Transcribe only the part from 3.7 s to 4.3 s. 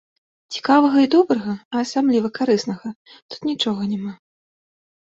няма.